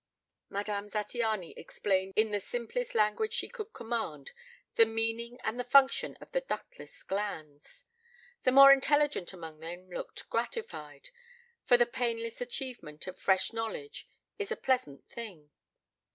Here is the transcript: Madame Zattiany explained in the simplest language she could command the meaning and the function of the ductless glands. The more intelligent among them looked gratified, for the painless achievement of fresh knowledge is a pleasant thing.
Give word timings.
Madame 0.49 0.89
Zattiany 0.89 1.53
explained 1.55 2.13
in 2.15 2.31
the 2.31 2.39
simplest 2.39 2.95
language 2.95 3.33
she 3.33 3.47
could 3.47 3.71
command 3.71 4.31
the 4.73 4.87
meaning 4.87 5.39
and 5.43 5.59
the 5.59 5.63
function 5.63 6.15
of 6.19 6.31
the 6.31 6.41
ductless 6.41 7.03
glands. 7.03 7.83
The 8.41 8.51
more 8.51 8.71
intelligent 8.71 9.31
among 9.31 9.59
them 9.59 9.91
looked 9.91 10.27
gratified, 10.27 11.11
for 11.65 11.77
the 11.77 11.85
painless 11.85 12.41
achievement 12.41 13.05
of 13.05 13.19
fresh 13.19 13.53
knowledge 13.53 14.07
is 14.39 14.51
a 14.51 14.55
pleasant 14.55 15.07
thing. 15.07 15.51